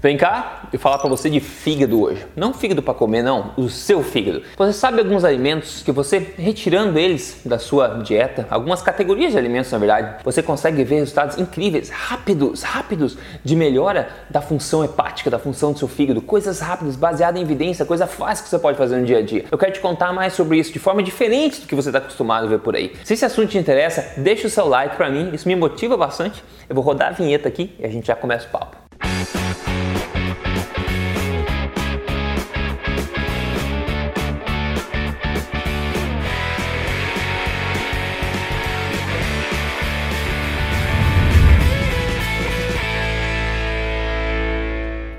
Vem 0.00 0.16
cá 0.16 0.68
e 0.72 0.78
falar 0.78 0.98
para 0.98 1.08
você 1.08 1.28
de 1.28 1.40
fígado 1.40 2.00
hoje. 2.00 2.24
Não 2.36 2.54
fígado 2.54 2.80
para 2.80 2.94
comer, 2.94 3.20
não, 3.20 3.52
o 3.56 3.68
seu 3.68 4.00
fígado. 4.00 4.42
Você 4.56 4.72
sabe 4.72 5.00
alguns 5.00 5.24
alimentos 5.24 5.82
que 5.82 5.90
você 5.90 6.34
retirando 6.38 6.96
eles 6.96 7.40
da 7.44 7.58
sua 7.58 7.88
dieta, 8.04 8.46
algumas 8.48 8.80
categorias 8.80 9.32
de 9.32 9.38
alimentos, 9.38 9.72
na 9.72 9.78
verdade, 9.78 10.22
você 10.24 10.40
consegue 10.40 10.84
ver 10.84 11.00
resultados 11.00 11.36
incríveis, 11.36 11.90
rápidos, 11.90 12.62
rápidos 12.62 13.18
de 13.42 13.56
melhora 13.56 14.08
da 14.30 14.40
função 14.40 14.84
hepática, 14.84 15.30
da 15.30 15.38
função 15.38 15.72
do 15.72 15.80
seu 15.80 15.88
fígado, 15.88 16.22
coisas 16.22 16.60
rápidas, 16.60 16.94
baseadas 16.94 17.40
em 17.40 17.42
evidência, 17.42 17.84
coisa 17.84 18.06
fácil 18.06 18.44
que 18.44 18.50
você 18.50 18.58
pode 18.60 18.78
fazer 18.78 18.98
no 18.98 19.04
dia 19.04 19.18
a 19.18 19.22
dia. 19.22 19.46
Eu 19.50 19.58
quero 19.58 19.72
te 19.72 19.80
contar 19.80 20.12
mais 20.12 20.32
sobre 20.32 20.58
isso 20.58 20.72
de 20.72 20.78
forma 20.78 21.02
diferente 21.02 21.62
do 21.62 21.66
que 21.66 21.74
você 21.74 21.88
está 21.88 21.98
acostumado 21.98 22.46
a 22.46 22.48
ver 22.48 22.60
por 22.60 22.76
aí. 22.76 22.92
Se 23.02 23.14
esse 23.14 23.24
assunto 23.24 23.48
te 23.48 23.58
interessa, 23.58 24.12
deixa 24.16 24.46
o 24.46 24.50
seu 24.50 24.68
like 24.68 24.94
para 24.94 25.10
mim, 25.10 25.30
isso 25.32 25.48
me 25.48 25.56
motiva 25.56 25.96
bastante. 25.96 26.44
Eu 26.68 26.76
vou 26.76 26.84
rodar 26.84 27.08
a 27.08 27.12
vinheta 27.12 27.48
aqui 27.48 27.74
e 27.80 27.84
a 27.84 27.88
gente 27.88 28.06
já 28.06 28.14
começa 28.14 28.46
o 28.46 28.50
papo. 28.50 28.87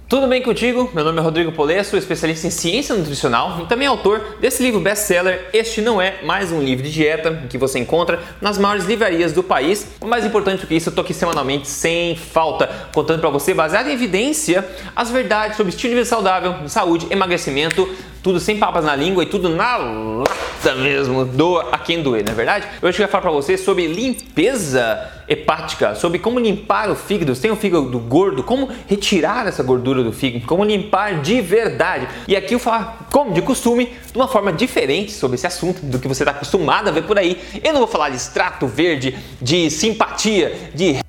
Tudo 0.10 0.26
bem 0.26 0.42
contigo? 0.42 0.90
Meu 0.92 1.04
nome 1.04 1.20
é 1.20 1.22
Rodrigo 1.22 1.52
Polesso, 1.52 1.96
especialista 1.96 2.48
em 2.48 2.50
ciência 2.50 2.96
nutricional 2.96 3.60
e 3.62 3.68
também 3.68 3.88
autor 3.88 4.38
desse 4.42 4.64
livro 4.64 4.80
best-seller 4.80 5.48
Este 5.54 5.82
Não 5.82 6.02
É 6.02 6.24
Mais 6.24 6.52
Um 6.52 6.60
Livro 6.60 6.84
de 6.84 6.92
Dieta, 6.92 7.44
que 7.48 7.60
você 7.60 7.78
encontra 7.78 8.20
nas 8.42 8.58
maiores 8.58 8.86
livrarias 8.86 9.34
do 9.34 9.44
país. 9.44 9.88
Mais 10.04 10.26
importante 10.26 10.62
do 10.62 10.68
que 10.68 10.74
isso, 10.74 10.90
eu 10.90 10.96
tô 10.96 11.02
aqui 11.02 11.14
semanalmente 11.14 11.68
sem 11.68 12.16
falta, 12.16 12.68
contando 12.92 13.20
para 13.20 13.30
você, 13.30 13.54
baseado 13.54 13.88
em 13.88 13.94
evidência, 13.94 14.68
as 14.96 15.12
verdades 15.12 15.56
sobre 15.56 15.70
estilo 15.70 15.92
de 15.92 16.00
vida 16.00 16.10
saudável, 16.10 16.56
saúde, 16.68 17.06
emagrecimento, 17.12 17.88
tudo 18.24 18.40
sem 18.40 18.58
papas 18.58 18.84
na 18.84 18.96
língua 18.96 19.22
e 19.22 19.28
tudo 19.28 19.48
na 19.48 19.78
lata 19.78 20.74
mesmo, 20.76 21.24
doa 21.24 21.70
a 21.72 21.78
quem 21.78 22.02
doer, 22.02 22.26
não 22.26 22.32
é 22.32 22.36
verdade? 22.36 22.68
Hoje 22.82 22.96
eu 22.96 22.98
quero 22.98 23.12
falar 23.12 23.22
para 23.22 23.32
você 23.32 23.60
sobre 23.60 23.86
limpeza 23.86 25.19
hepática, 25.30 25.94
sobre 25.94 26.18
como 26.18 26.40
limpar 26.40 26.90
o 26.90 26.96
fígado, 26.96 27.36
se 27.36 27.42
tem 27.42 27.52
o 27.52 27.56
fígado 27.56 28.00
gordo, 28.00 28.44
como 28.44 28.68
retirar 28.88 29.48
essa 29.48 29.62
gordura 29.62 30.04
do 30.04 30.12
fígado, 30.12 30.46
como 30.48 30.64
limpar 30.64 31.22
de 31.22 31.40
verdade. 31.40 32.08
E 32.28 32.36
aqui 32.36 32.56
eu 32.56 32.60
falo, 32.60 32.94
como 33.12 33.32
de 33.32 33.42
costume, 33.42 33.94
de 34.12 34.18
uma 34.18 34.28
forma 34.28 34.52
diferente 34.52 35.12
sobre 35.12 35.36
esse 35.36 35.46
assunto 35.46 35.86
do 35.86 36.00
que 36.00 36.08
você 36.08 36.24
está 36.24 36.32
acostumado 36.32 36.90
a 36.90 36.92
ver 36.92 37.04
por 37.04 37.20
aí. 37.20 37.40
Eu 37.64 37.74
não 37.74 37.80
vou 37.80 37.88
falar 37.88 38.10
de 38.10 38.16
extrato 38.16 38.66
verde, 38.66 39.16
de 39.40 39.70
simpatia, 39.70 40.72
de 40.74 41.00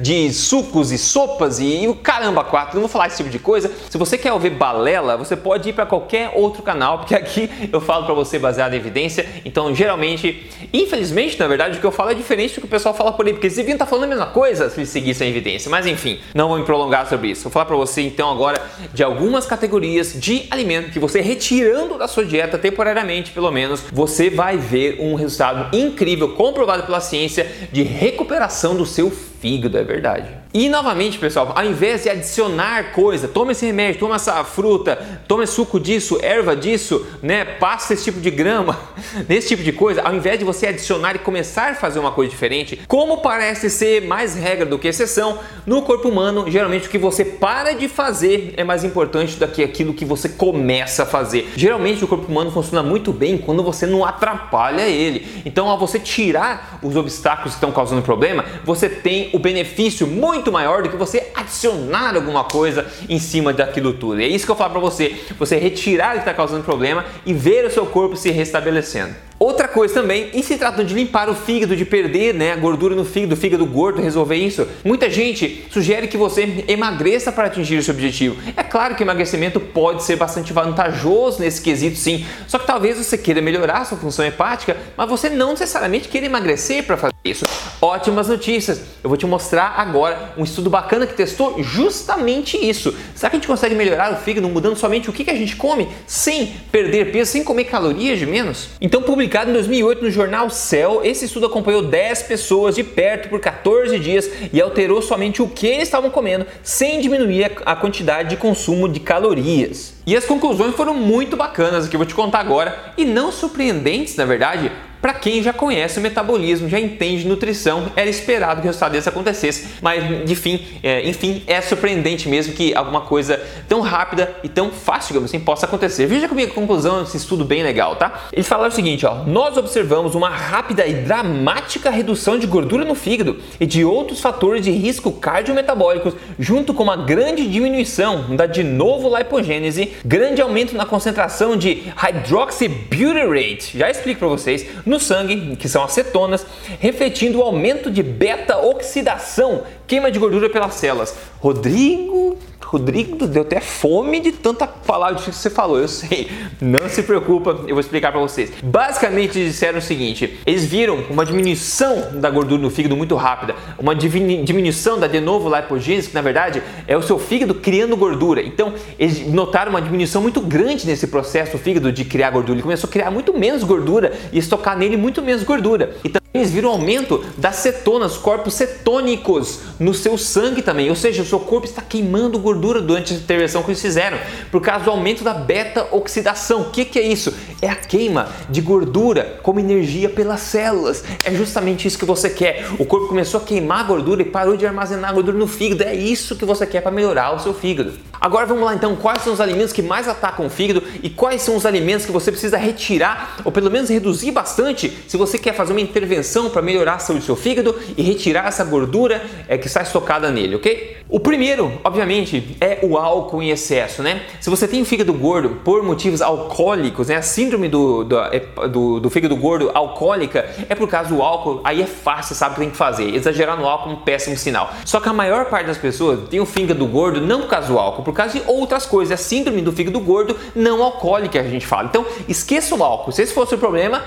de 0.00 0.32
sucos 0.32 0.92
e 0.92 0.98
sopas 0.98 1.58
e, 1.58 1.82
e 1.82 1.88
o 1.88 1.94
caramba 1.94 2.44
quatro, 2.44 2.74
não 2.74 2.82
vou 2.82 2.88
falar 2.88 3.06
esse 3.06 3.18
tipo 3.18 3.30
de 3.30 3.38
coisa. 3.38 3.70
Se 3.90 3.98
você 3.98 4.16
quer 4.18 4.32
ouvir 4.32 4.50
balela, 4.50 5.16
você 5.16 5.36
pode 5.36 5.68
ir 5.68 5.72
para 5.72 5.86
qualquer 5.86 6.32
outro 6.34 6.62
canal, 6.62 6.98
porque 6.98 7.14
aqui 7.14 7.50
eu 7.72 7.80
falo 7.80 8.04
para 8.04 8.14
você 8.14 8.38
baseado 8.38 8.74
em 8.74 8.76
evidência. 8.76 9.26
Então, 9.44 9.74
geralmente, 9.74 10.48
infelizmente, 10.72 11.38
na 11.38 11.46
verdade, 11.46 11.78
o 11.78 11.80
que 11.80 11.86
eu 11.86 11.92
falo 11.92 12.10
é 12.10 12.14
diferente 12.14 12.54
do 12.54 12.60
que 12.60 12.66
o 12.66 12.70
pessoal 12.70 12.94
fala 12.94 13.12
por 13.12 13.26
aí, 13.26 13.32
porque 13.32 13.46
eles 13.46 13.56
deviam 13.56 13.74
estar 13.74 13.84
tá 13.84 13.90
falando 13.90 14.04
a 14.04 14.08
mesma 14.08 14.26
coisa 14.26 14.68
se 14.70 14.78
eles 14.78 14.90
seguissem 14.90 15.26
a 15.26 15.30
evidência. 15.30 15.70
Mas 15.70 15.86
enfim, 15.86 16.18
não 16.34 16.48
vou 16.48 16.58
me 16.58 16.64
prolongar 16.64 17.08
sobre 17.08 17.30
isso. 17.30 17.44
Vou 17.44 17.52
falar 17.52 17.66
para 17.66 17.76
você 17.76 18.02
então 18.02 18.30
agora 18.30 18.60
de 18.92 19.02
algumas 19.02 19.46
categorias 19.46 20.14
de 20.14 20.46
alimento 20.50 20.90
que 20.90 20.98
você 20.98 21.20
retirando 21.20 21.98
da 21.98 22.08
sua 22.08 22.24
dieta 22.24 22.58
temporariamente, 22.58 23.32
pelo 23.32 23.50
menos, 23.50 23.82
você 23.92 24.30
vai 24.30 24.56
ver 24.56 24.98
um 25.00 25.14
resultado 25.14 25.76
incrível, 25.76 26.30
comprovado 26.30 26.84
pela 26.84 27.00
ciência, 27.00 27.50
de 27.72 27.82
recuperação 27.82 28.76
do 28.76 28.86
seu 28.86 29.10
fígado, 29.10 29.45
é 29.78 29.84
verdade. 29.84 30.28
E 30.58 30.70
novamente, 30.70 31.18
pessoal, 31.18 31.52
ao 31.54 31.66
invés 31.66 32.04
de 32.04 32.08
adicionar 32.08 32.92
coisa, 32.92 33.28
toma 33.28 33.52
esse 33.52 33.66
remédio, 33.66 34.00
toma 34.00 34.14
essa 34.14 34.42
fruta, 34.42 35.20
toma 35.28 35.46
suco 35.46 35.78
disso, 35.78 36.18
erva 36.22 36.56
disso, 36.56 37.06
né? 37.22 37.44
Passa 37.44 37.92
esse 37.92 38.04
tipo 38.04 38.18
de 38.20 38.30
grama, 38.30 38.74
nesse 39.28 39.48
tipo 39.48 39.62
de 39.62 39.70
coisa, 39.70 40.00
ao 40.00 40.14
invés 40.14 40.38
de 40.38 40.46
você 40.46 40.68
adicionar 40.68 41.14
e 41.14 41.18
começar 41.18 41.72
a 41.72 41.74
fazer 41.74 41.98
uma 41.98 42.10
coisa 42.10 42.30
diferente, 42.30 42.80
como 42.88 43.18
parece 43.18 43.68
ser 43.68 44.06
mais 44.06 44.34
regra 44.34 44.64
do 44.64 44.78
que 44.78 44.88
exceção, 44.88 45.38
no 45.66 45.82
corpo 45.82 46.08
humano, 46.08 46.50
geralmente 46.50 46.86
o 46.86 46.90
que 46.90 46.96
você 46.96 47.22
para 47.22 47.74
de 47.74 47.86
fazer 47.86 48.54
é 48.56 48.64
mais 48.64 48.82
importante 48.82 49.36
do 49.36 49.46
que 49.46 49.62
aquilo 49.62 49.92
que 49.92 50.06
você 50.06 50.26
começa 50.26 51.02
a 51.02 51.06
fazer. 51.06 51.52
Geralmente 51.54 52.02
o 52.02 52.08
corpo 52.08 52.32
humano 52.32 52.50
funciona 52.50 52.82
muito 52.82 53.12
bem 53.12 53.36
quando 53.36 53.62
você 53.62 53.84
não 53.84 54.06
atrapalha 54.06 54.88
ele. 54.88 55.42
Então, 55.44 55.68
ao 55.68 55.76
você 55.76 55.98
tirar 55.98 56.78
os 56.82 56.96
obstáculos 56.96 57.52
que 57.52 57.58
estão 57.58 57.72
causando 57.72 58.00
problema, 58.00 58.42
você 58.64 58.88
tem 58.88 59.28
o 59.34 59.38
benefício 59.38 60.06
muito 60.06 60.45
maior 60.52 60.82
do 60.82 60.88
que 60.88 60.96
você 60.96 61.30
adicionar 61.34 62.14
alguma 62.14 62.44
coisa 62.44 62.86
em 63.08 63.18
cima 63.18 63.52
daquilo 63.52 63.92
tudo. 63.92 64.20
E 64.20 64.24
é 64.24 64.28
isso 64.28 64.44
que 64.44 64.52
eu 64.52 64.56
falo 64.56 64.72
para 64.72 64.80
você, 64.80 65.16
você 65.38 65.56
retirar 65.56 66.10
o 66.10 66.12
que 66.12 66.18
está 66.20 66.34
causando 66.34 66.64
problema 66.64 67.04
e 67.24 67.32
ver 67.32 67.64
o 67.64 67.70
seu 67.70 67.86
corpo 67.86 68.16
se 68.16 68.30
restabelecendo. 68.30 69.26
Outra 69.38 69.68
coisa 69.68 69.92
também, 69.92 70.30
e 70.32 70.42
se 70.42 70.56
tratando 70.56 70.86
de 70.86 70.94
limpar 70.94 71.28
o 71.28 71.34
fígado, 71.34 71.76
de 71.76 71.84
perder 71.84 72.32
né, 72.32 72.52
a 72.52 72.56
gordura 72.56 72.94
no 72.94 73.04
fígado, 73.04 73.34
o 73.34 73.36
fígado 73.36 73.66
gordo, 73.66 74.00
resolver 74.00 74.36
isso, 74.36 74.66
muita 74.82 75.10
gente 75.10 75.66
sugere 75.70 76.08
que 76.08 76.16
você 76.16 76.64
emagreça 76.66 77.30
para 77.30 77.46
atingir 77.46 77.76
esse 77.76 77.90
objetivo. 77.90 78.34
É 78.56 78.62
claro 78.62 78.94
que 78.94 79.02
emagrecimento 79.02 79.60
pode 79.60 80.04
ser 80.04 80.16
bastante 80.16 80.54
vantajoso 80.54 81.40
nesse 81.40 81.60
quesito, 81.60 81.98
sim, 81.98 82.24
só 82.48 82.58
que 82.58 82.66
talvez 82.66 82.96
você 82.96 83.18
queira 83.18 83.42
melhorar 83.42 83.84
sua 83.84 83.98
função 83.98 84.24
hepática, 84.24 84.74
mas 84.96 85.06
você 85.06 85.28
não 85.28 85.50
necessariamente 85.50 86.08
queira 86.08 86.26
emagrecer 86.26 86.84
para 86.84 86.96
fazer 86.96 87.14
isso. 87.22 87.44
Ótimas 87.80 88.28
notícias! 88.28 88.80
Eu 89.04 89.08
vou 89.10 89.18
te 89.18 89.26
mostrar 89.26 89.74
agora 89.76 90.32
um 90.36 90.42
estudo 90.42 90.70
bacana 90.70 91.06
que 91.06 91.14
testou 91.14 91.62
justamente 91.62 92.56
isso. 92.56 92.94
Será 93.14 93.28
que 93.28 93.36
a 93.36 93.38
gente 93.38 93.46
consegue 93.46 93.74
melhorar 93.74 94.12
o 94.12 94.16
fígado 94.16 94.48
mudando 94.48 94.76
somente 94.76 95.10
o 95.10 95.12
que 95.12 95.30
a 95.30 95.34
gente 95.34 95.56
come, 95.56 95.86
sem 96.06 96.54
perder 96.72 97.12
peso, 97.12 97.32
sem 97.32 97.44
comer 97.44 97.64
calorias 97.64 98.18
de 98.18 98.24
menos? 98.24 98.70
Então, 98.80 99.02
Publicado 99.02 99.50
em 99.50 99.52
2008 99.52 100.02
no 100.02 100.10
jornal 100.10 100.48
Cell, 100.48 101.02
esse 101.04 101.26
estudo 101.26 101.46
acompanhou 101.46 101.82
10 101.82 102.22
pessoas 102.22 102.74
de 102.74 102.82
perto 102.82 103.28
por 103.28 103.40
14 103.40 103.98
dias 103.98 104.28
e 104.52 104.60
alterou 104.60 105.02
somente 105.02 105.42
o 105.42 105.48
que 105.48 105.66
eles 105.66 105.84
estavam 105.84 106.10
comendo, 106.10 106.46
sem 106.62 107.00
diminuir 107.00 107.52
a 107.64 107.76
quantidade 107.76 108.30
de 108.30 108.36
consumo 108.36 108.88
de 108.88 109.00
calorias. 109.00 109.94
E 110.06 110.16
as 110.16 110.24
conclusões 110.24 110.74
foram 110.74 110.94
muito 110.94 111.36
bacanas, 111.36 111.88
que 111.88 111.94
eu 111.94 111.98
vou 111.98 112.06
te 112.06 112.14
contar 112.14 112.40
agora, 112.40 112.92
e 112.96 113.04
não 113.04 113.30
surpreendentes, 113.30 114.16
na 114.16 114.24
verdade, 114.24 114.72
para 115.06 115.14
quem 115.14 115.40
já 115.40 115.52
conhece 115.52 116.00
o 116.00 116.02
metabolismo, 116.02 116.68
já 116.68 116.80
entende 116.80 117.28
nutrição, 117.28 117.92
era 117.94 118.10
esperado 118.10 118.60
que 118.60 118.66
o 118.66 118.70
resultado 118.70 118.90
desse 118.90 119.08
acontecesse, 119.08 119.68
mas 119.80 120.02
enfim, 120.28 120.60
é, 120.82 121.08
enfim, 121.08 121.44
é 121.46 121.60
surpreendente 121.60 122.28
mesmo 122.28 122.52
que 122.52 122.74
alguma 122.74 123.02
coisa 123.02 123.40
tão 123.68 123.82
rápida 123.82 124.34
e 124.42 124.48
tão 124.48 124.72
fácil, 124.72 125.10
digamos 125.10 125.30
assim, 125.30 125.38
possa 125.38 125.64
acontecer. 125.64 126.06
Veja 126.06 126.28
comigo 126.28 126.50
a 126.50 126.54
conclusão 126.56 127.04
desse 127.04 127.18
estudo 127.18 127.44
bem 127.44 127.62
legal, 127.62 127.94
tá? 127.94 128.26
Eles 128.32 128.48
falaram 128.48 128.70
o 128.70 128.74
seguinte, 128.74 129.06
ó, 129.06 129.22
nós 129.22 129.56
observamos 129.56 130.16
uma 130.16 130.28
rápida 130.28 130.84
e 130.84 130.94
dramática 130.94 131.88
redução 131.88 132.36
de 132.36 132.48
gordura 132.48 132.84
no 132.84 132.96
fígado 132.96 133.40
e 133.60 133.64
de 133.64 133.84
outros 133.84 134.20
fatores 134.20 134.64
de 134.64 134.72
risco 134.72 135.12
cardiometabólicos, 135.12 136.14
junto 136.36 136.74
com 136.74 136.82
uma 136.82 136.96
grande 136.96 137.46
diminuição 137.46 138.34
da 138.34 138.46
de 138.46 138.64
novo 138.64 139.16
lipogênese, 139.16 139.92
grande 140.04 140.42
aumento 140.42 140.74
na 140.76 140.84
concentração 140.84 141.56
de 141.56 141.84
hydroxybutyrate, 141.96 143.78
já 143.78 143.88
explico 143.88 144.18
para 144.18 144.28
vocês, 144.28 144.66
no 144.84 144.95
no 144.96 145.00
sangue, 145.00 145.56
que 145.56 145.68
são 145.68 145.84
acetonas, 145.84 146.46
refletindo 146.80 147.38
o 147.38 147.42
aumento 147.42 147.90
de 147.90 148.02
beta-oxidação, 148.02 149.64
queima 149.86 150.10
de 150.10 150.18
gordura 150.18 150.48
pelas 150.48 150.74
células. 150.74 151.14
Rodrigo, 151.38 152.38
Rodrigo, 152.66 153.28
deu 153.28 153.42
até 153.42 153.60
fome 153.60 154.18
de 154.18 154.32
tanta 154.32 154.66
palavra 154.66 155.22
que 155.22 155.32
você 155.32 155.48
falou, 155.48 155.78
eu 155.78 155.86
sei. 155.86 156.28
Não 156.60 156.88
se 156.88 157.04
preocupa, 157.04 157.50
eu 157.68 157.76
vou 157.76 157.80
explicar 157.80 158.10
para 158.10 158.20
vocês. 158.20 158.50
Basicamente 158.60 159.34
disseram 159.34 159.78
o 159.78 159.82
seguinte: 159.82 160.38
eles 160.44 160.64
viram 160.64 161.04
uma 161.08 161.24
diminuição 161.24 162.20
da 162.20 162.28
gordura 162.28 162.60
no 162.60 162.68
fígado 162.68 162.96
muito 162.96 163.14
rápida, 163.14 163.54
uma 163.78 163.94
diminuição 163.94 164.98
da 164.98 165.06
de 165.06 165.20
novo 165.20 165.48
lipogênese, 165.54 166.08
que 166.08 166.14
na 166.14 166.22
verdade 166.22 166.60
é 166.88 166.96
o 166.96 167.02
seu 167.02 167.20
fígado 167.20 167.54
criando 167.54 167.96
gordura. 167.96 168.42
Então 168.42 168.74
eles 168.98 169.24
notaram 169.28 169.70
uma 169.70 169.80
diminuição 169.80 170.20
muito 170.20 170.40
grande 170.40 170.88
nesse 170.88 171.06
processo 171.06 171.52
do 171.52 171.58
fígado 171.58 171.92
de 171.92 172.04
criar 172.04 172.30
gordura. 172.30 172.56
Ele 172.56 172.62
começou 172.62 172.88
a 172.88 172.92
criar 172.92 173.12
muito 173.12 173.32
menos 173.32 173.62
gordura 173.62 174.12
e 174.32 174.38
estocar 174.38 174.76
nele 174.76 174.96
muito 174.96 175.22
menos 175.22 175.44
gordura. 175.44 175.96
Então 176.04 176.20
eles 176.36 176.50
viram 176.50 176.70
aumento 176.70 177.24
das 177.36 177.56
cetonas, 177.56 178.16
corpos 178.16 178.54
cetônicos 178.54 179.60
no 179.78 179.92
seu 179.92 180.16
sangue 180.16 180.62
também, 180.62 180.88
ou 180.88 180.96
seja, 180.96 181.22
o 181.22 181.26
seu 181.26 181.40
corpo 181.40 181.66
está 181.66 181.82
queimando 181.82 182.38
gordura 182.38 182.80
durante 182.80 183.12
a 183.12 183.16
intervenção 183.16 183.62
que 183.62 183.70
eles 183.70 183.82
fizeram, 183.82 184.18
por 184.50 184.60
causa 184.60 184.84
do 184.84 184.90
aumento 184.90 185.22
da 185.22 185.34
beta-oxidação. 185.34 186.62
O 186.62 186.70
que, 186.70 186.84
que 186.84 186.98
é 186.98 187.02
isso? 187.02 187.32
É 187.60 187.68
a 187.68 187.76
queima 187.76 188.28
de 188.48 188.60
gordura 188.60 189.38
como 189.42 189.60
energia 189.60 190.08
pelas 190.08 190.40
células. 190.40 191.04
É 191.24 191.32
justamente 191.32 191.86
isso 191.86 191.98
que 191.98 192.04
você 192.04 192.30
quer. 192.30 192.66
O 192.78 192.84
corpo 192.84 193.08
começou 193.08 193.40
a 193.40 193.44
queimar 193.44 193.86
gordura 193.86 194.22
e 194.22 194.24
parou 194.24 194.56
de 194.56 194.66
armazenar 194.66 195.14
gordura 195.14 195.36
no 195.36 195.46
fígado. 195.46 195.82
É 195.82 195.94
isso 195.94 196.36
que 196.36 196.44
você 196.44 196.66
quer 196.66 196.80
para 196.80 196.90
melhorar 196.90 197.34
o 197.34 197.38
seu 197.38 197.54
fígado. 197.54 197.92
Agora 198.20 198.46
vamos 198.46 198.64
lá 198.64 198.74
então, 198.74 198.96
quais 198.96 199.22
são 199.22 199.32
os 199.32 199.40
alimentos 199.40 199.72
que 199.72 199.82
mais 199.82 200.08
atacam 200.08 200.46
o 200.46 200.50
fígado 200.50 200.82
e 201.02 201.10
quais 201.10 201.42
são 201.42 201.54
os 201.54 201.66
alimentos 201.66 202.06
que 202.06 202.12
você 202.12 202.30
precisa 202.30 202.56
retirar 202.56 203.36
ou 203.44 203.52
pelo 203.52 203.70
menos 203.70 203.90
reduzir 203.90 204.30
bastante 204.30 204.92
se 205.06 205.16
você 205.16 205.38
quer 205.38 205.54
fazer 205.54 205.72
uma 205.72 205.80
intervenção 205.80 206.25
para 206.50 206.62
melhorar 206.62 206.94
a 206.94 206.98
saúde 206.98 207.22
do 207.22 207.26
seu 207.26 207.36
fígado 207.36 207.74
e 207.96 208.02
retirar 208.02 208.46
essa 208.46 208.64
gordura 208.64 209.22
é, 209.48 209.56
que 209.56 209.66
está 209.66 209.82
estocada 209.82 210.30
nele, 210.30 210.56
ok? 210.56 210.96
O 211.08 211.20
primeiro, 211.20 211.72
obviamente, 211.84 212.56
é 212.60 212.80
o 212.82 212.98
álcool 212.98 213.40
em 213.40 213.50
excesso, 213.50 214.02
né? 214.02 214.22
Se 214.40 214.50
você 214.50 214.66
tem 214.66 214.84
fígado 214.84 215.12
gordo 215.12 215.60
por 215.64 215.82
motivos 215.84 216.20
alcoólicos, 216.20 217.08
né? 217.08 217.16
A 217.16 217.22
síndrome 217.22 217.68
do, 217.68 218.02
do, 218.02 218.18
é, 218.18 218.40
do, 218.68 218.98
do 218.98 219.08
fígado 219.08 219.36
gordo 219.36 219.70
alcoólica 219.72 220.48
é 220.68 220.74
por 220.74 220.88
causa 220.88 221.08
do 221.08 221.22
álcool, 221.22 221.60
aí 221.62 221.80
é 221.80 221.86
fácil, 221.86 222.34
sabe 222.34 222.52
o 222.52 222.54
que 222.54 222.60
tem 222.62 222.70
que 222.70 222.76
fazer. 222.76 223.14
Exagerar 223.14 223.56
no 223.56 223.66
álcool 223.68 223.90
é 223.90 223.92
um 223.92 223.96
péssimo 223.96 224.36
sinal. 224.36 224.72
Só 224.84 224.98
que 224.98 225.08
a 225.08 225.12
maior 225.12 225.44
parte 225.44 225.66
das 225.66 225.78
pessoas 225.78 226.28
tem 226.28 226.40
o 226.40 226.46
fígado 226.46 226.84
gordo 226.86 227.20
não 227.20 227.42
por 227.42 227.50
causa 227.50 227.68
do 227.68 227.78
álcool, 227.78 228.02
por 228.02 228.12
causa 228.12 228.38
de 228.38 228.44
outras 228.48 228.84
coisas. 228.84 229.12
É 229.12 229.14
a 229.14 229.18
síndrome 229.18 229.62
do 229.62 229.72
fígado 229.72 230.00
gordo 230.00 230.36
não 230.56 230.82
alcoólica 230.82 231.40
que 231.40 231.46
a 231.46 231.50
gente 231.50 231.66
fala. 231.66 231.88
Então, 231.88 232.04
esqueça 232.28 232.74
o 232.74 232.82
álcool. 232.82 233.12
Se 233.12 233.22
esse 233.22 233.32
fosse 233.32 233.54
o 233.54 233.58
problema, 233.58 234.02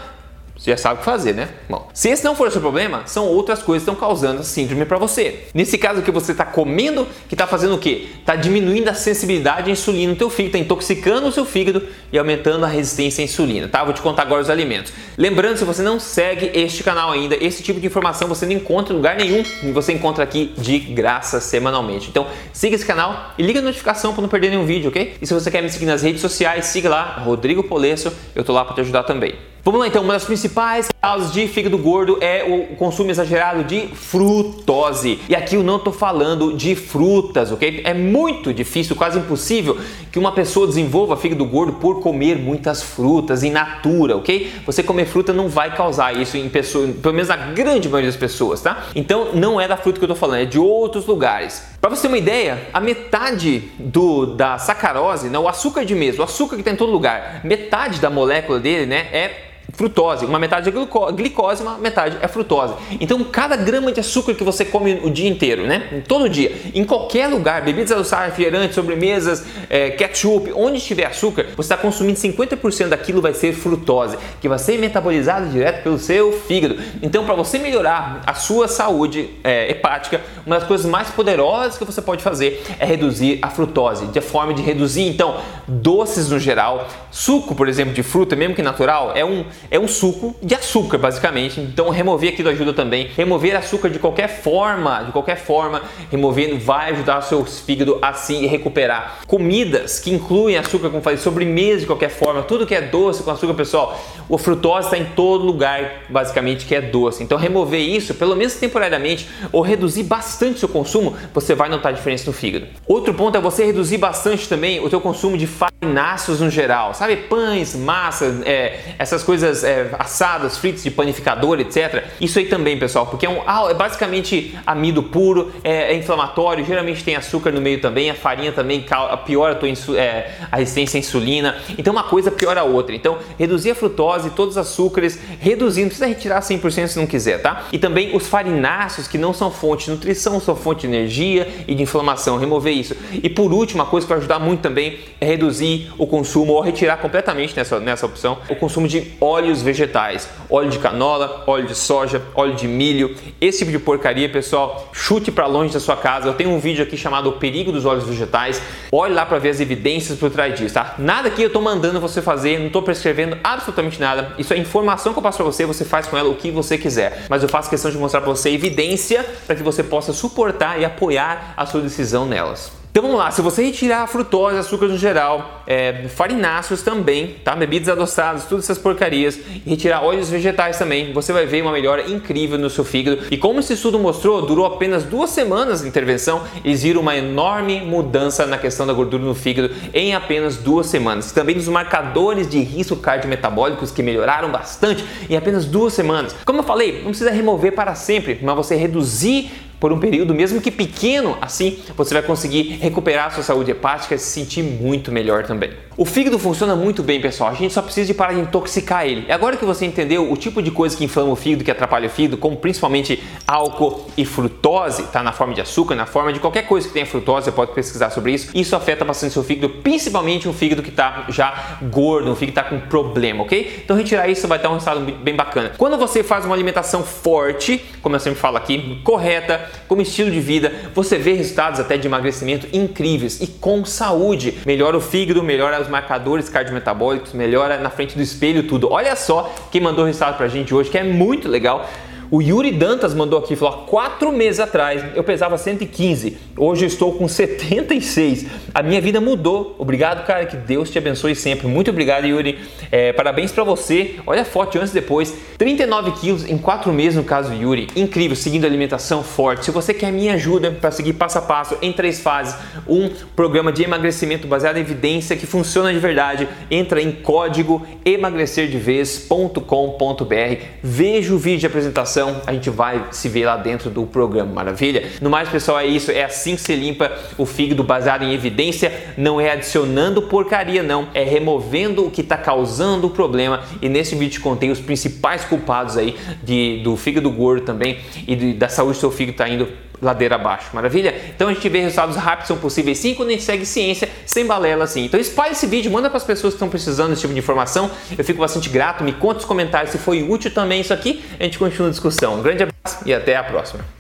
você 0.60 0.72
já 0.72 0.78
sabe 0.78 0.96
o 0.96 0.98
que 0.98 1.06
fazer, 1.06 1.34
né? 1.34 1.48
Bom, 1.70 1.88
se 1.94 2.10
esse 2.10 2.22
não 2.26 2.36
for 2.36 2.50
o 2.50 2.52
seu 2.52 2.60
problema, 2.60 3.04
são 3.06 3.26
outras 3.26 3.64
coisas 3.64 3.86
que 3.86 3.90
estão 3.90 4.08
causando 4.08 4.42
a 4.42 4.44
síndrome 4.44 4.84
para 4.84 4.98
você. 4.98 5.46
Nesse 5.54 5.78
caso, 5.78 6.02
que 6.02 6.12
você 6.12 6.34
está 6.34 6.44
comendo, 6.44 7.08
que 7.30 7.34
está 7.34 7.48
fazendo 7.48 7.76
o 7.76 7.78
quê? 7.78 8.08
Está 8.20 8.36
diminuindo 8.36 8.90
a 8.90 8.94
sensibilidade 8.94 9.70
à 9.70 9.72
insulina 9.72 10.12
no 10.12 10.18
teu 10.18 10.30
fígado, 10.30 10.58
está 10.58 10.60
intoxicando 10.60 11.28
o 11.28 11.32
seu 11.32 11.46
fígado 11.46 11.82
e 12.12 12.20
aumentando 12.20 12.66
a 12.66 12.68
resistência 12.68 13.22
à 13.22 13.26
insulina, 13.26 13.70
tá? 13.70 13.86
Vou 13.86 13.94
te 13.94 14.02
contar 14.02 14.24
agora 14.24 14.42
os 14.42 14.50
alimentos. 14.50 14.92
Lembrando, 15.18 15.56
se 15.56 15.64
você 15.64 15.82
não 15.82 15.98
segue 15.98 16.52
este 16.54 16.84
canal 16.84 17.10
ainda, 17.10 17.38
esse 17.42 17.64
tipo 17.64 17.80
de 17.80 17.88
informação 17.88 18.28
você 18.28 18.46
não 18.46 18.54
encontra 18.54 18.94
em 18.94 18.98
lugar 18.98 19.16
nenhum 19.16 19.42
e 19.64 19.72
você 19.72 19.94
encontra 19.94 20.26
aqui 20.26 20.54
de 20.58 20.78
graça 20.78 21.40
semanalmente. 21.40 22.10
Então, 22.10 22.28
siga 22.52 22.76
esse 22.76 22.86
canal 22.86 23.34
e 23.38 23.44
liga 23.44 23.60
a 23.60 23.64
notificação 23.64 24.12
para 24.12 24.22
não 24.22 24.30
perder 24.30 24.50
nenhum 24.50 24.66
vídeo, 24.66 24.90
ok? 24.90 25.16
E 25.22 25.26
se 25.26 25.34
você 25.34 25.50
quer 25.50 25.64
me 25.64 25.70
seguir 25.70 25.86
nas 25.86 26.02
redes 26.02 26.20
sociais, 26.20 26.66
siga 26.66 26.90
lá, 26.90 27.22
Rodrigo 27.24 27.64
Polesso, 27.64 28.12
eu 28.36 28.44
tô 28.44 28.52
lá 28.52 28.66
para 28.66 28.76
te 28.76 28.82
ajudar 28.82 29.04
também. 29.04 29.36
Vamos 29.70 29.82
lá 29.82 29.88
então, 29.88 30.02
uma 30.02 30.14
das 30.14 30.26
principais 30.26 30.90
causas 31.00 31.32
de 31.32 31.48
fígado 31.48 31.78
gordo 31.78 32.18
é 32.22 32.44
o 32.44 32.76
consumo 32.76 33.12
exagerado 33.12 33.64
de 33.64 33.86
frutose. 33.90 35.20
E 35.30 35.36
aqui 35.36 35.54
eu 35.54 35.62
não 35.62 35.76
estou 35.76 35.94
falando 35.94 36.58
de 36.58 36.74
frutas, 36.74 37.52
ok? 37.52 37.82
É 37.84 37.94
muito 37.94 38.52
difícil, 38.52 38.96
quase 38.96 39.20
impossível 39.20 39.78
que 40.12 40.18
uma 40.18 40.32
pessoa 40.32 40.66
desenvolva 40.66 41.16
fígado 41.16 41.46
gordo 41.46 41.74
por 41.74 42.02
comer 42.02 42.40
muitas 42.40 42.82
frutas 42.82 43.44
in 43.44 43.52
natura, 43.52 44.18
ok? 44.18 44.52
Você 44.66 44.82
comer 44.82 45.06
fruta 45.06 45.32
não 45.32 45.48
vai 45.48 45.76
causar 45.76 46.20
isso 46.20 46.36
em 46.36 46.50
pessoas, 46.50 46.96
pelo 46.96 47.14
menos 47.14 47.30
na 47.30 47.38
grande 47.38 47.88
maioria 47.88 48.10
das 48.10 48.20
pessoas, 48.20 48.62
tá? 48.62 48.88
Então 48.96 49.36
não 49.36 49.62
é 49.62 49.68
da 49.68 49.78
fruta 49.78 50.00
que 50.00 50.04
eu 50.04 50.08
estou 50.08 50.20
falando, 50.20 50.42
é 50.42 50.46
de 50.46 50.58
outros 50.58 51.06
lugares. 51.06 51.64
Para 51.80 51.92
você 51.92 52.02
ter 52.02 52.08
uma 52.08 52.18
ideia, 52.18 52.70
a 52.74 52.80
metade 52.80 53.70
do, 53.78 54.26
da 54.26 54.58
sacarose, 54.58 55.30
né, 55.30 55.38
o 55.38 55.48
açúcar 55.48 55.86
de 55.86 55.94
mesa, 55.94 56.22
o 56.22 56.24
açúcar 56.24 56.56
que 56.56 56.62
está 56.62 56.72
em 56.72 56.76
todo 56.76 56.92
lugar, 56.92 57.42
metade 57.44 58.02
da 58.02 58.10
molécula 58.10 58.60
dele, 58.60 58.88
né, 58.88 59.08
é 59.14 59.49
frutose. 59.80 60.26
Uma 60.26 60.38
metade 60.38 60.68
é 60.68 60.74
glicose, 61.14 61.64
uma 61.64 61.78
metade 61.78 62.18
é 62.22 62.28
frutose. 62.28 62.74
Então, 63.00 63.24
cada 63.24 63.56
grama 63.56 63.94
de 63.94 64.02
açúcar 64.02 64.34
que 64.34 64.44
você 64.44 64.66
come 64.66 65.00
o 65.02 65.10
dia 65.10 65.30
inteiro, 65.30 65.66
né? 65.66 66.04
Todo 66.06 66.28
dia, 66.28 66.52
em 66.76 66.84
qualquer 66.84 67.28
lugar, 67.28 67.62
bebidas 67.62 67.94
adoçadas, 67.94 68.26
refrigerantes, 68.28 68.76
sobremesas, 68.76 69.46
é, 69.70 69.92
ketchup, 69.92 70.52
onde 70.54 70.82
tiver 70.82 71.06
açúcar, 71.06 71.46
você 71.56 71.74
está 71.74 71.78
consumindo 71.78 72.20
50% 72.20 72.90
daquilo 72.90 73.22
vai 73.22 73.34
ser 73.34 73.54
frutose, 73.54 74.18
que 74.42 74.50
vai 74.50 74.60
ser 74.60 74.78
metabolizado 74.78 75.48
direto 75.48 75.82
pelo 75.82 75.98
seu 75.98 76.34
fígado. 76.34 76.76
Então, 77.02 77.24
para 77.24 77.36
você 77.36 77.58
melhorar 77.58 78.22
a 78.28 78.34
sua 78.34 78.68
saúde 78.68 79.30
é, 79.46 79.72
hepática, 79.72 80.20
uma 80.46 80.60
das 80.60 80.68
coisas 80.68 80.86
mais 80.86 81.10
poderosas 81.10 81.78
que 81.78 81.86
você 81.86 82.02
pode 82.02 82.22
fazer 82.22 82.62
é 82.80 82.86
reduzir 82.86 83.40
a 83.42 83.50
frutose, 83.50 84.08
de 84.08 84.20
forma 84.20 84.54
de 84.54 84.62
reduzir, 84.62 85.08
então, 85.08 85.38
doces 85.70 86.30
no 86.30 86.40
geral, 86.40 86.88
suco, 87.12 87.56
por 87.56 87.68
exemplo, 87.68 87.94
de 87.94 88.04
fruta, 88.04 88.36
mesmo 88.36 88.56
que 88.56 88.62
natural, 88.62 89.12
é 89.16 89.24
um 89.24 89.46
é 89.70 89.80
um 89.80 89.88
suco 89.88 90.36
de 90.42 90.56
açúcar, 90.56 90.98
basicamente. 90.98 91.60
Então, 91.60 91.90
remover 91.90 92.34
aquilo 92.34 92.50
ajuda 92.50 92.74
também. 92.74 93.10
Remover 93.16 93.56
açúcar 93.56 93.90
de 93.90 94.00
qualquer 94.00 94.28
forma, 94.28 95.04
de 95.04 95.12
qualquer 95.12 95.38
forma, 95.38 95.82
removendo 96.12 96.58
vai 96.58 96.92
ajudar 96.92 97.20
o 97.20 97.22
seu 97.22 97.46
fígado 97.46 97.98
a 98.02 98.14
se 98.14 98.46
recuperar. 98.48 99.20
Comidas 99.28 100.00
que 100.00 100.12
incluem 100.12 100.58
açúcar, 100.58 100.90
como 100.90 101.02
falei, 101.02 101.18
sobremesa 101.18 101.82
de 101.82 101.86
qualquer 101.86 102.10
forma, 102.10 102.42
tudo 102.44 102.66
que 102.66 102.76
é 102.76 102.82
doce 102.82 103.24
com 103.24 103.32
açúcar, 103.32 103.54
pessoal, 103.54 104.00
o 104.28 104.38
frutose 104.38 104.88
está 104.88 104.98
em 104.98 105.06
todo 105.06 105.46
lugar, 105.46 106.04
basicamente, 106.10 106.66
que 106.66 106.76
é 106.76 106.82
doce. 106.82 107.24
Então, 107.24 107.38
remover 107.38 107.82
isso, 107.82 108.14
pelo 108.14 108.36
menos 108.36 108.56
temporariamente, 108.56 109.30
ou 109.52 109.62
reduzir 109.62 110.04
bastante 110.04 110.56
o 110.56 110.60
seu 110.60 110.70
consumo, 110.70 111.16
você 111.34 111.56
vai 111.56 111.70
notar 111.70 111.92
a 111.92 111.96
diferença 111.96 112.26
no 112.26 112.34
fígado. 112.34 112.68
Outro 112.88 113.14
ponto 113.14 113.38
é 113.38 113.42
você 113.42 113.66
reduzir 113.66 113.98
bastante 113.98 114.48
também 114.48 114.80
o 114.80 114.90
seu 114.90 115.02
consumo 115.02 115.38
de 115.38 115.48
farináceos 115.60 116.40
no 116.40 116.50
geral, 116.50 116.94
sabe? 116.94 117.18
Pães, 117.18 117.76
massas, 117.76 118.42
é, 118.46 118.96
essas 118.98 119.22
coisas 119.22 119.62
é, 119.66 119.90
assadas, 120.00 120.58
fritas 120.58 120.84
de 120.84 120.90
panificador, 120.90 121.60
etc. 121.60 122.06
Isso 122.22 122.40
aí 122.40 122.46
também, 122.46 122.80
pessoal, 122.80 123.06
porque 123.06 123.26
é, 123.26 123.30
um, 123.30 123.42
é 123.70 123.74
basicamente 123.74 124.58
amido 124.66 125.04
puro, 125.04 125.52
é, 125.62 125.92
é, 125.92 125.96
inflamatório, 125.96 126.64
geralmente 126.64 127.04
tem 127.04 127.18
açúcar 127.18 127.52
no 127.52 127.60
meio 127.60 127.82
também, 127.82 128.10
a 128.10 128.16
farinha 128.16 128.54
também 128.54 128.86
piora 129.26 129.54
a, 129.54 129.56
tua 129.56 129.70
é, 129.98 130.32
a 130.50 130.56
resistência 130.56 130.98
à 130.98 131.00
insulina. 131.00 131.58
Então 131.78 131.92
uma 131.92 132.04
coisa 132.04 132.32
piora 132.32 132.62
a 132.62 132.64
outra. 132.64 132.96
Então 132.96 133.18
reduzir 133.38 133.72
a 133.72 133.76
frutose, 133.76 134.30
todos 134.30 134.56
os 134.56 134.58
açúcares, 134.58 135.20
reduzindo, 135.42 135.88
precisa 135.88 136.08
retirar 136.08 136.40
100% 136.40 136.88
se 136.88 136.98
não 136.98 137.06
quiser, 137.06 137.42
tá? 137.42 137.66
E 137.74 137.78
também 137.78 138.16
os 138.16 138.28
farináceos 138.28 139.10
que 139.10 139.18
não 139.18 139.34
são 139.34 139.52
fonte 139.52 139.86
de 139.86 139.92
nutrição, 139.92 140.40
são 140.40 140.56
fonte 140.56 140.88
de 140.88 140.88
energia 140.88 141.66
e 141.68 141.76
de 141.76 141.84
inflamação, 141.84 142.38
remover 142.38 142.74
isso. 142.74 142.96
E 143.12 143.30
por 143.30 143.52
último, 143.52 143.82
uma 143.82 143.90
coisa 143.90 144.08
que 144.08 144.10
vai 144.10 144.20
ajudar 144.20 144.40
muito 144.40 144.62
também 144.62 145.00
é 145.20 145.26
reduzir 145.26 145.49
o 145.98 146.08
consumo 146.08 146.54
ou 146.54 146.62
retirar 146.62 146.98
completamente 146.98 147.56
nessa, 147.56 147.80
nessa 147.80 148.06
opção 148.06 148.38
o 148.50 148.56
consumo 148.56 148.88
de 148.88 149.14
óleo 149.20 149.40
óleos 149.40 149.62
vegetais, 149.62 150.30
óleo 150.50 150.70
de 150.70 150.80
canola, 150.80 151.44
óleo 151.48 151.66
de 151.66 151.76
soja, 151.76 152.22
óleo 152.36 152.56
de 152.56 152.68
milho, 152.68 153.16
esse 153.40 153.60
tipo 153.60 153.72
de 153.72 153.80
porcaria, 153.80 154.30
pessoal, 154.30 154.90
chute 154.94 155.32
para 155.32 155.48
longe 155.48 155.74
da 155.74 155.80
sua 155.80 155.96
casa. 155.96 156.28
Eu 156.28 156.34
tenho 156.34 156.50
um 156.50 156.60
vídeo 156.60 156.84
aqui 156.84 156.98
chamado 156.98 157.30
O 157.30 157.34
Perigo 157.34 157.72
dos 157.72 157.86
Óleos 157.86 158.06
Vegetais. 158.06 158.62
Olhe 158.92 159.14
lá 159.14 159.26
para 159.26 159.40
ver 159.40 159.50
as 159.50 159.60
evidências 159.60 160.18
por 160.20 160.30
trás 160.30 160.58
disso, 160.58 160.74
tá? 160.74 160.96
Nada 160.98 161.30
que 161.30 161.42
eu 161.42 161.48
estou 161.48 161.62
mandando 161.62 162.00
você 162.00 162.22
fazer, 162.22 162.60
não 162.60 162.68
estou 162.68 162.82
prescrevendo 162.82 163.38
absolutamente 163.44 164.00
nada. 164.00 164.34
Isso 164.38 164.54
é 164.54 164.58
informação 164.58 165.14
que 165.14 165.20
eu 165.20 165.24
passo 165.24 165.38
para 165.38 165.46
você, 165.46 165.66
você 165.66 165.86
faz 165.86 166.08
com 166.08 166.18
ela 166.18 166.30
o 166.30 166.36
que 166.36 166.52
você 166.52 166.78
quiser. 166.78 167.26
Mas 167.30 167.42
eu 167.42 167.50
faço 167.50 167.70
questão 167.70 167.90
de 167.90 167.98
mostrar 167.98 168.22
para 168.22 168.30
você 168.30 168.50
evidência 168.50 169.26
para 169.48 169.56
que 169.56 169.64
você 169.64 169.84
possa 169.84 170.14
suportar 170.14 170.80
e 170.80 170.86
apoiar 170.86 171.54
a 171.56 171.66
sua 171.66 171.82
decisão 171.82 172.26
nelas. 172.26 172.79
Então 173.00 173.08
vamos 173.08 173.24
lá, 173.24 173.32
se 173.32 173.42
você 173.42 173.64
retirar 173.64 174.02
a 174.02 174.08
frutose, 174.08 174.58
açúcar 174.58 174.88
no 174.88 174.98
geral, 174.98 175.64
é, 175.66 176.10
farináceos 176.10 176.82
também, 176.82 177.38
tá? 177.46 177.56
Bebidas 177.56 177.88
adoçadas, 177.88 178.44
todas 178.44 178.66
essas 178.66 178.78
porcarias, 178.78 179.40
e 179.66 179.70
retirar 179.70 180.04
óleos 180.04 180.30
vegetais 180.30 180.78
também, 180.78 181.14
você 181.14 181.32
vai 181.32 181.46
ver 181.46 181.62
uma 181.62 181.72
melhora 181.72 182.12
incrível 182.12 182.58
no 182.58 182.70
seu 182.70 182.84
fígado. 182.84 183.20
E 183.32 183.38
como 183.38 183.62
esse 183.62 183.72
estudo 183.72 183.98
mostrou, 183.98 184.42
durou 184.42 184.66
apenas 184.66 185.06
duas 185.06 185.30
semanas 185.30 185.82
de 185.82 185.88
intervenção, 185.88 186.44
eles 186.62 186.84
viram 186.84 187.00
uma 187.00 187.16
enorme 187.16 187.80
mudança 187.80 188.46
na 188.46 188.58
questão 188.58 188.86
da 188.86 188.92
gordura 188.92 189.24
no 189.24 189.34
fígado 189.34 189.74
em 189.94 190.14
apenas 190.14 190.58
duas 190.58 190.88
semanas. 190.88 191.32
Também 191.32 191.56
dos 191.56 191.70
marcadores 191.70 192.50
de 192.50 192.60
risco 192.60 192.98
cardiometabólicos 192.98 193.92
que 193.92 194.04
melhoraram 194.04 194.52
bastante 194.52 195.06
em 195.30 195.38
apenas 195.38 195.64
duas 195.64 195.94
semanas. 195.94 196.36
Como 196.44 196.60
eu 196.60 196.64
falei, 196.64 196.98
não 196.98 197.12
precisa 197.12 197.32
remover 197.32 197.72
para 197.72 197.96
sempre, 197.96 198.40
mas 198.42 198.58
você 198.58 198.76
reduzir 198.76 199.69
por 199.80 199.94
um 199.94 200.00
período, 200.00 200.36
mesmo 200.36 200.62
que 200.62 200.72
pequeno, 200.72 201.38
assim 201.42 201.80
você 201.96 202.14
vai 202.14 202.24
conseguir 202.24 202.78
recuperar 202.82 203.28
a 203.28 203.32
sua 203.32 203.44
saúde 203.44 203.72
hepática 203.72 204.16
e 204.16 204.20
se 204.20 204.26
sentir 204.26 204.62
muito 204.62 205.12
melhor 205.12 205.46
também. 205.46 205.72
O 206.00 206.06
fígado 206.06 206.40
funciona 206.40 206.78
muito 206.78 207.04
bem, 207.04 207.20
pessoal. 207.20 207.50
A 207.50 207.54
gente 207.54 207.74
só 207.74 207.82
precisa 207.82 208.08
de 208.08 208.14
parar 208.14 208.32
de 208.32 208.40
intoxicar 208.40 209.06
ele. 209.06 209.26
E 209.28 209.34
agora 209.34 209.58
que 209.58 209.66
você 209.66 209.86
entendeu 209.86 210.32
o 210.32 210.38
tipo 210.38 210.62
de 210.62 210.72
coisa 210.72 210.96
que 210.96 211.04
inflama 211.04 211.34
o 211.34 211.36
fígado, 211.36 211.62
que 211.62 211.70
atrapalha 211.70 212.08
o 212.08 212.10
fígado, 212.10 212.38
como 212.38 212.56
principalmente 212.56 213.22
álcool 213.46 214.08
e 214.16 214.24
frutose, 214.24 215.04
tá 215.08 215.22
na 215.22 215.34
forma 215.34 215.54
de 215.54 215.60
açúcar, 215.60 215.96
na 215.96 216.06
forma 216.06 216.32
de 216.32 216.40
qualquer 216.40 216.62
coisa 216.62 216.88
que 216.88 216.94
tenha 216.94 217.06
frutose, 217.06 217.48
você 217.48 217.52
pode 217.52 217.74
pesquisar 217.74 218.12
sobre 218.12 218.32
isso. 218.32 218.50
Isso 218.56 218.78
afeta 218.78 219.04
bastante 219.04 219.32
o 219.32 219.34
seu 219.34 219.44
fígado, 219.44 219.68
principalmente 219.68 220.48
um 220.48 220.54
fígado 220.54 220.82
que 220.82 220.88
está 220.90 221.26
já 221.28 221.80
gordo, 221.92 222.32
um 222.32 222.36
fígado 222.36 222.54
que 222.54 222.60
está 222.62 222.64
com 222.64 222.80
problema, 222.88 223.44
ok? 223.44 223.82
Então 223.84 223.98
retirar 223.98 224.30
isso 224.30 224.48
vai 224.48 224.58
dar 224.58 224.70
um 224.70 224.76
resultado 224.76 225.02
bem 225.02 225.36
bacana. 225.36 225.74
Quando 225.78 225.98
você 225.98 226.24
faz 226.24 226.46
uma 226.46 226.56
alimentação 226.56 227.04
forte, 227.04 227.84
como 228.02 228.16
eu 228.16 228.22
sempre 228.22 228.40
falo 228.40 228.56
aqui, 228.56 229.02
correta, 229.04 229.70
como 229.86 230.02
estilo 230.02 230.32
de 230.32 230.40
vida, 230.40 230.72
você 230.96 231.18
vê 231.18 231.34
resultados 231.34 231.78
até 231.78 231.98
de 231.98 232.08
emagrecimento 232.08 232.70
incríveis 232.72 233.42
e 233.42 233.48
com 233.48 233.84
saúde. 233.84 234.60
Melhora 234.66 234.96
o 234.96 235.02
fígado, 235.02 235.44
melhora 235.44 235.82
os 235.82 235.89
marcadores 235.90 236.48
cardiometabólicos, 236.50 237.34
melhora 237.34 237.78
na 237.78 237.90
frente 237.90 238.16
do 238.16 238.22
espelho 238.22 238.68
tudo. 238.68 238.92
Olha 238.92 239.16
só 239.16 239.54
quem 239.72 239.82
mandou 239.82 240.04
o 240.04 240.08
resultado 240.08 240.38
pra 240.38 240.48
gente 240.48 240.74
hoje, 240.74 240.90
que 240.90 240.98
é 240.98 241.04
muito 241.04 241.48
legal. 241.48 241.90
O 242.32 242.44
Yuri 242.44 242.72
Dantas 242.72 243.16
mandou 243.16 243.40
aqui, 243.40 243.56
falou: 243.56 243.86
quatro 243.88 244.32
meses 244.32 244.60
atrás 244.60 245.04
eu 245.16 245.24
pesava 245.24 245.58
115, 245.58 246.38
hoje 246.56 246.86
estou 246.86 247.14
com 247.14 247.28
76. 247.28 248.46
a 248.74 248.84
minha 248.84 249.02
vida 249.02 249.20
mudou. 249.20 249.76
Obrigado, 249.80 250.24
cara, 250.26 250.46
que 250.46 250.56
Deus 250.56 250.92
te 250.92 251.00
abençoe 251.00 251.36
sempre. 251.36 251.68
Muito 251.68 251.90
obrigado, 251.90 252.26
Yuri. 252.26 252.60
É, 252.92 253.12
parabéns 253.14 253.52
para 253.52 253.64
você. 253.64 254.16
Olha 254.28 254.44
a 254.44 254.46
foto 254.46 254.78
antes 254.78 254.92
e 254.92 254.94
depois. 254.94 255.34
39 255.58 256.12
quilos 256.12 256.48
em 256.48 256.56
4 256.58 256.94
meses 256.94 257.16
no 257.16 257.24
caso 257.24 257.52
Yuri. 257.54 257.88
Incrível, 257.96 258.36
seguindo 258.36 258.66
alimentação 258.66 259.24
forte. 259.24 259.66
Se 259.66 259.72
você 259.72 259.92
quer 259.94 260.12
minha 260.12 260.36
ajuda 260.36 260.70
para 260.72 260.92
seguir 260.92 261.14
passo 261.14 261.40
a 261.40 261.42
passo 261.42 261.78
em 261.82 261.92
três 261.92 262.20
fases, 262.20 262.56
um 262.88 263.10
programa 263.36 263.72
de 263.72 263.84
emagrecimento 263.84 264.48
baseado 264.48 264.78
em 264.78 264.82
evidência 264.82 265.36
que 265.36 265.48
funciona 265.48 265.92
de 265.92 266.00
verdade, 266.00 266.48
entra 266.70 267.02
em 267.02 267.12
código 267.12 267.86
emagrecerdevez.com.br. 268.06 270.64
Veja 270.84 271.34
o 271.34 271.38
vídeo 271.38 271.60
de 271.60 271.66
apresentação, 271.66 272.19
a 272.46 272.54
gente 272.54 272.70
vai 272.70 273.06
se 273.12 273.30
ver 273.30 273.46
lá 273.46 273.58
dentro 273.58 273.90
do 273.90 274.06
programa, 274.06 274.54
maravilha? 274.54 275.10
No 275.22 275.30
mais, 275.30 275.50
pessoal, 275.50 275.80
é 275.80 275.86
isso, 275.86 276.12
é 276.12 276.24
assim 276.24 276.56
que 276.56 276.62
se 276.62 276.76
limpa 276.76 277.12
o 277.38 277.46
fígado 277.46 277.84
baseado 277.84 278.24
em 278.24 278.34
evidência, 278.34 278.92
não 279.18 279.40
é 279.40 279.52
adicionando 279.52 280.22
porcaria 280.24 280.84
não, 280.84 281.08
é 281.14 281.24
removendo 281.24 282.06
o 282.06 282.12
que 282.12 282.22
está 282.22 282.38
causando 282.38 283.08
o 283.08 283.10
problema 283.10 283.62
e 283.82 283.90
nesse 283.90 284.16
vídeo 284.16 284.42
contei 284.42 284.70
os 284.70 284.80
principais 284.80 285.44
culpados 285.46 285.98
aí 285.98 286.16
de, 286.44 286.82
do 286.84 286.96
fígado 286.96 287.30
gordo 287.30 287.64
também 287.64 288.00
e 288.28 288.36
de, 288.36 288.54
da 288.54 288.70
saúde 288.70 288.98
do 288.98 289.00
seu 289.00 289.12
fígado 289.12 289.32
está 289.32 289.50
indo 289.50 289.68
ladeira 290.02 290.36
abaixo, 290.36 290.70
maravilha? 290.74 291.14
Então 291.36 291.48
a 291.48 291.54
gente 291.54 291.68
vê 291.70 291.80
resultados 291.82 292.16
rápidos 292.16 292.48
são 292.48 292.58
possíveis 292.58 292.98
sim 292.98 293.14
quando 293.14 293.30
a 293.30 293.32
gente 293.32 293.44
segue 293.44 293.66
ciência 293.66 294.10
sem 294.26 294.46
balela 294.46 294.84
assim. 294.84 295.06
Então 295.06 295.20
espalhe 295.20 295.52
esse 295.52 295.68
vídeo, 295.68 295.92
manda 295.92 296.10
para 296.10 296.18
as 296.18 296.24
pessoas 296.24 296.54
que 296.54 296.56
estão 296.56 296.70
precisando 296.70 297.10
desse 297.10 297.22
tipo 297.22 297.34
de 297.34 297.40
informação. 297.40 297.90
Eu 298.18 298.24
fico 298.24 298.40
bastante 298.40 298.70
grato, 298.70 299.04
me 299.04 299.14
conta 299.14 299.36
nos 299.36 299.46
comentários 299.46 299.92
se 299.92 299.98
foi 299.98 300.24
útil 300.24 300.52
também 300.52 300.82
isso 300.82 300.94
aqui. 300.94 301.24
A 301.40 301.44
gente 301.44 301.60
continua 301.60 301.88
a 301.88 301.92
discussão. 301.92 302.40
Um 302.40 302.42
grande 302.42 302.64
abraço 302.64 303.04
e 303.06 303.14
até 303.14 303.36
a 303.36 303.44
próxima. 303.44 303.99